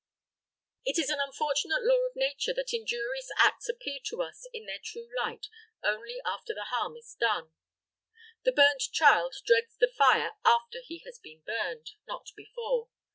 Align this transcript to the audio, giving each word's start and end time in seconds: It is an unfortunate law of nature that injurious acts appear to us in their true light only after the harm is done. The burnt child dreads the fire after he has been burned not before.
It 0.83 0.97
is 0.97 1.11
an 1.11 1.19
unfortunate 1.21 1.83
law 1.83 2.07
of 2.07 2.15
nature 2.15 2.55
that 2.55 2.73
injurious 2.73 3.29
acts 3.37 3.69
appear 3.69 3.99
to 4.05 4.23
us 4.23 4.47
in 4.51 4.65
their 4.65 4.79
true 4.83 5.07
light 5.15 5.45
only 5.83 6.19
after 6.25 6.55
the 6.55 6.63
harm 6.69 6.97
is 6.97 7.13
done. 7.19 7.51
The 8.43 8.51
burnt 8.51 8.81
child 8.91 9.35
dreads 9.45 9.77
the 9.77 9.93
fire 9.95 10.31
after 10.43 10.79
he 10.83 11.03
has 11.05 11.19
been 11.19 11.41
burned 11.43 11.91
not 12.07 12.31
before. 12.35 12.89